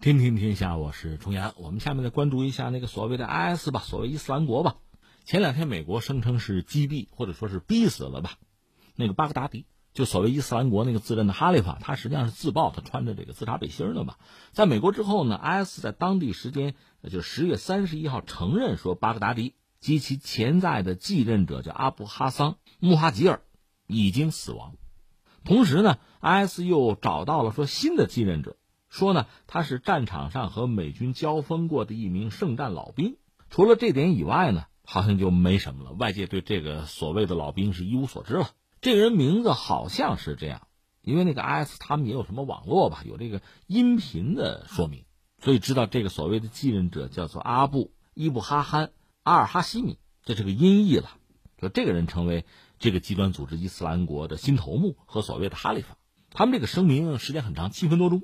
[0.00, 1.54] 天天天下，我是重阳。
[1.56, 4.76] 我们下面再关注一下那个所谓的 IS 吧，所谓伊斯兰国吧。
[5.24, 8.32] 前两天美国声称是击毙或者说是逼死了吧，
[8.96, 14.16] 那个巴格达迪，就所谓伊斯兰国那个自认的哈利法，他实际上是自爆，他穿着这个自杀背心的嘛。
[14.50, 16.74] 在美国之后呢，IS 在当地时间
[17.08, 23.42] 就十月三十一号承认说巴格达迪及其潜在的继任者叫阿布哈桑穆哈吉尔
[23.86, 24.74] 已经死亡。
[25.44, 28.56] 同时呢，IS 又找到了说新的继任者。
[28.92, 33.16] 说呢，他是战场上和美军交锋过的一名圣战老兵。
[33.48, 35.92] 除了这点以外呢，好像就没什么了。
[35.92, 38.50] 外界对这个所谓的老兵是一无所知了。
[38.82, 40.66] 这个人名字好像是这样，
[41.00, 45.06] 因为那个 IS 他们也有什么网络吧，有这个音频的说明，
[45.42, 48.90] 所以知道这个所谓的继任者叫做阿布伊布哈罕
[49.22, 51.12] 阿尔哈西米，这是个音译了。
[51.58, 52.44] 说这个人成为
[52.78, 55.96] 这个极端组织伊斯兰国的新头目和所谓的哈里法。
[56.28, 58.22] 他们这个声明时间很长，七分多钟。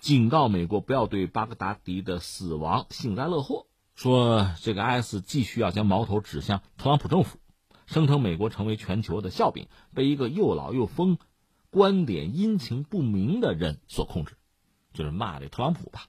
[0.00, 7.38] 警告美国不要对巴格达迪的死亡幸灾乐祸，说这个 IS 继续要将矛头指向特朗普政府，
[7.84, 11.18] 声称美国成为全球的笑柄，被一个又老又疯、
[11.68, 14.38] 观点阴晴不明的人所控制，
[14.94, 16.06] 就是骂这特朗普吧。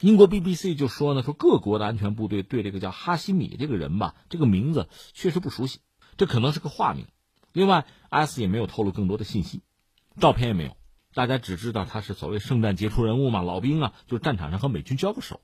[0.00, 5.80] 英国 BBC 就说呢，说各国的安全部队对这个叫哈希米这个人吧，这个名字确实不熟悉，
[6.16, 7.06] 这可能是个化名。
[7.52, 9.60] 另外，IS 也没有透露更多的信息，
[10.18, 10.74] 照片也没有。
[11.14, 15.40] 大家只知道他是所谓圣战杰出人物嘛，老兵啊，就战场上和美军交过手，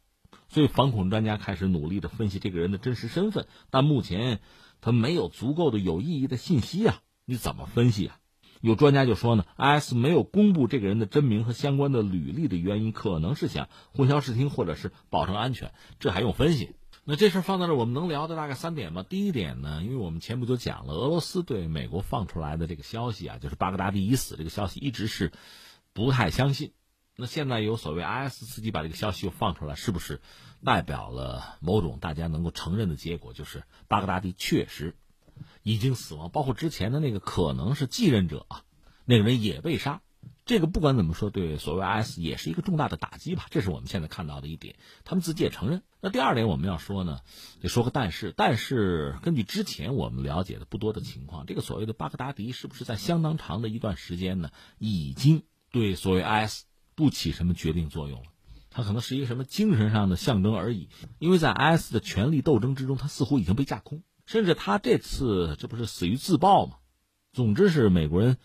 [0.48, 4.40] 所以反恐专家开始努力的分析这个人的真实身份，但目前
[4.80, 8.16] 他没有足够的有意义的信息啊，你怎么分析啊？
[8.60, 16.74] 有专家就说呢，IS 没有公布这个人的真名和相关的履历的原因，可能是想混淆视听或者是保证安全，这还用分析？
[17.10, 19.02] 那这事放在这，我们能聊的大概三点吧。
[19.02, 25.32] 第一点呢，因为我们前不久讲了，俄罗斯对美国放出来的这个消息啊，就是巴格达迪已死这个消息，一直是
[25.92, 26.72] 不太相信。
[27.16, 30.20] 那现在有所谓 IS 自己把这个消息又放出来，是不是
[30.64, 34.94] 代表了某种大家能够承认的结果，就是巴格达迪确实
[35.64, 36.30] 已经死亡？
[36.30, 38.62] 包括之前的那个可能是继任者啊，
[39.04, 40.00] 那个人也被杀。
[40.46, 43.48] 这个不管怎么说，对所谓 IS 也是一个重大的打击吧。
[43.50, 45.82] 这是我们现在看到的一点，他们自己也承认。
[46.00, 47.20] 那第二点我们要说呢，
[47.60, 48.32] 得说个但是。
[48.36, 58.26] 但是根据之前我们了解的不多的情况，这个所谓的巴格达迪是不是在相当长的一段时间呢，已经对所谓 IS 不起什么决定作用了？
[58.70, 60.88] 他可能是一个什么精神上的象征而已。
[61.18, 66.76] 因为在 IS 的权力斗争之中，他似乎已经被架空，甚至他这次这不是死于自爆吗？
[67.32, 68.36] 总之是美国人。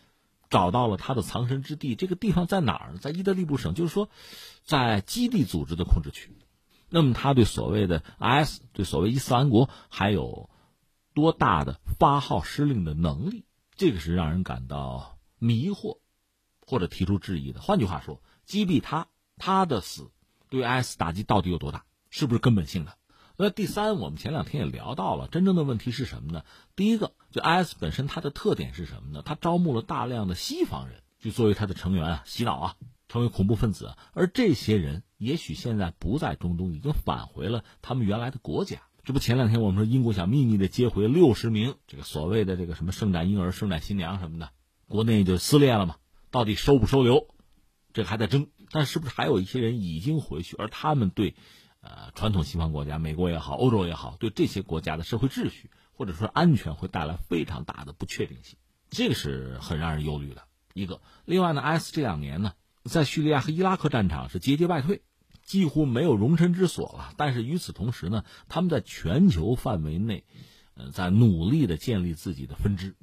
[0.48, 3.00] 找到了他的藏身之地，这个地方在哪儿呢？
[3.00, 4.10] 在伊德利布省，就是说，
[4.64, 6.38] 在基地组织的控制区。
[6.96, 10.50] 那么，他对所谓的 IS，对所谓伊斯兰国，还有
[11.14, 13.44] 多大的发号施令的能力？
[13.76, 15.98] 这个是让人感到迷惑，
[16.66, 17.60] 或者提出质疑的。
[17.60, 20.10] 换句话说，击毙他，他的死
[20.50, 21.84] 对 IS 打击到底有多大？
[22.10, 22.98] 是不是根本性的？
[23.36, 26.46] 那第三，我们前两天也聊到了，真正的问题是什么呢？
[26.78, 29.22] 第一个，就 IS 本身它的特点是什么呢？
[29.26, 32.76] 它招募了大量的西方人，就作为它的成员啊，洗脑啊，
[33.10, 33.98] 成为恐怖分子。
[34.14, 38.84] 而这些人也许现在不在中东，已经返回了他们原来的国家。
[39.04, 44.52] 这不，前两天我们说英国想秘密的接回六十名这个所谓的这个什么圣诞婴儿、圣诞新娘什么的，
[44.88, 45.96] 国内就撕裂了嘛？
[46.32, 47.28] 到底收不收留？
[47.94, 48.48] 这还在争。
[48.72, 51.36] 但是不是还有一些人已经回去，而他们对？
[51.82, 58.58] 呃，传统西方国家，美国也好，欧洲也好，对这些国家的社会秩序或者说安全会带来非常大的不确定性，
[58.90, 61.00] 这个是很让人忧虑的一个。
[61.26, 62.54] 另外呢，IS 这两年呢，
[62.86, 65.04] 在叙利亚和伊拉克战场是节节败退，
[65.46, 67.14] 几乎没有容身之所了。
[67.16, 70.26] 但是与此同时呢，他们在全球范围内，
[70.74, 72.96] 呃，在努力的建立自己的分支，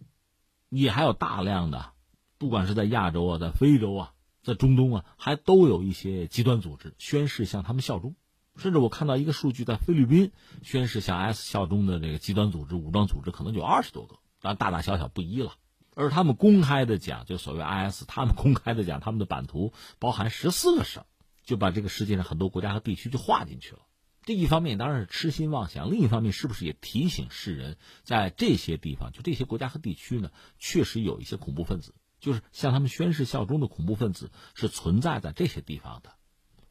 [0.68, 1.92] 也还有大量的，
[2.36, 8.14] 不管是在亚洲啊，在非洲啊，在中东啊，还都有一些极端组织宣誓向他们效忠。
[8.56, 10.30] 甚至我看到一个数据，在菲律宾
[10.62, 15.54] 宣誓向 S 效忠的这个极端组织、武装组织，可能就二十多个，当然大大小小不一了。
[15.94, 21.04] 而他们公开的讲，就所谓 IS，他们公开的讲，他们的版图包含十四个省，
[21.42, 23.80] 就把这个世界上很多国家和地区就划进去了。
[24.22, 36.12] 这一方面当然是痴心妄想，另一方面是不是也提醒世人，在这些地方，就这些国家和地区呢，确实有一些恐怖分子，就是向他们宣誓效忠的恐怖分子是存在在这些地方的。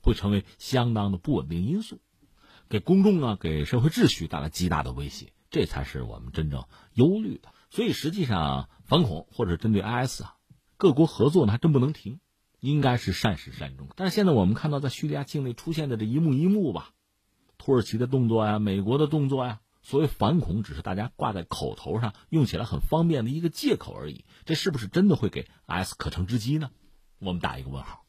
[0.04, 2.01] 会成为相当的不稳定因素，
[2.69, 7.54] 给公众啊，给社会秩序带来极大的威胁，这才是我们真正忧虑的。
[7.69, 10.38] 所以，实际上反恐或者针对 IS 啊，
[10.78, 12.19] 各国合作呢还真不能停，
[12.62, 13.90] 应该是善始善终。
[13.98, 16.92] 但是现在我们看到，在叙利亚境内出现的这一幕一幕吧，
[17.58, 24.24] 土耳其的动作呀，美国的动作呀，所谓反恐只是大家挂在口头上，用起来很方便的一个借口而已。
[24.46, 26.72] 这是不是真的会给 S 可乘之机呢？
[27.19, 28.00] 我们打一个问号。